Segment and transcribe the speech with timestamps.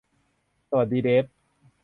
[0.69, 1.25] สวัสดีเดฟ